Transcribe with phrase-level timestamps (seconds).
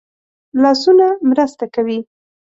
[0.61, 1.99] لاسونه مرسته کوي